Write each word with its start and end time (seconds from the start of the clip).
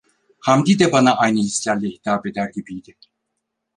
Hamdi 0.39 0.79
de 0.79 0.91
bana 0.91 1.13
aynı 1.15 1.39
hislerle 1.39 1.87
hitap 1.89 2.25
eder 2.27 2.49
gibiydi. 2.55 2.95